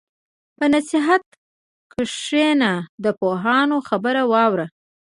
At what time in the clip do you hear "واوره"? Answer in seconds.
4.31-4.65